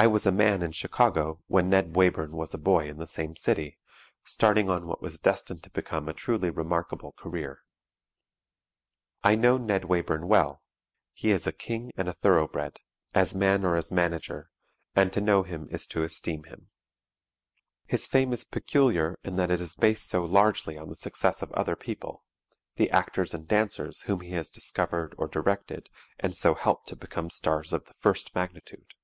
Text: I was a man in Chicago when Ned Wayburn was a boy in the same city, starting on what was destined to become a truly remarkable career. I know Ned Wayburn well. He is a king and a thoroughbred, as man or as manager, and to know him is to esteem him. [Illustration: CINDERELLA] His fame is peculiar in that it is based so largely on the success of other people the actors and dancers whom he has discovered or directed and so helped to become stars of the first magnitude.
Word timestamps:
I 0.00 0.06
was 0.06 0.26
a 0.26 0.30
man 0.30 0.62
in 0.62 0.70
Chicago 0.70 1.40
when 1.48 1.70
Ned 1.70 1.96
Wayburn 1.96 2.30
was 2.30 2.54
a 2.54 2.58
boy 2.58 2.88
in 2.88 2.98
the 2.98 3.06
same 3.08 3.34
city, 3.34 3.78
starting 4.22 4.70
on 4.70 4.86
what 4.86 5.02
was 5.02 5.18
destined 5.18 5.64
to 5.64 5.70
become 5.70 6.08
a 6.08 6.12
truly 6.12 6.50
remarkable 6.50 7.14
career. 7.18 7.64
I 9.24 9.34
know 9.34 9.56
Ned 9.56 9.86
Wayburn 9.86 10.28
well. 10.28 10.62
He 11.14 11.32
is 11.32 11.48
a 11.48 11.52
king 11.52 11.90
and 11.96 12.08
a 12.08 12.12
thoroughbred, 12.12 12.78
as 13.12 13.34
man 13.34 13.64
or 13.64 13.74
as 13.74 13.90
manager, 13.90 14.50
and 14.94 15.12
to 15.14 15.20
know 15.20 15.42
him 15.42 15.66
is 15.68 15.84
to 15.88 16.04
esteem 16.04 16.44
him. 16.44 16.70
[Illustration: 17.88 17.88
CINDERELLA] 17.88 17.88
His 17.88 18.06
fame 18.06 18.32
is 18.32 18.44
peculiar 18.44 19.18
in 19.24 19.34
that 19.34 19.50
it 19.50 19.60
is 19.60 19.74
based 19.74 20.06
so 20.08 20.24
largely 20.24 20.78
on 20.78 20.90
the 20.90 20.94
success 20.94 21.42
of 21.42 21.50
other 21.54 21.74
people 21.74 22.22
the 22.76 22.88
actors 22.92 23.34
and 23.34 23.48
dancers 23.48 24.02
whom 24.02 24.20
he 24.20 24.30
has 24.34 24.48
discovered 24.48 25.16
or 25.18 25.26
directed 25.26 25.88
and 26.20 26.36
so 26.36 26.54
helped 26.54 26.86
to 26.86 26.94
become 26.94 27.30
stars 27.30 27.72
of 27.72 27.86
the 27.86 27.94
first 27.94 28.32
magnitude. 28.36 28.94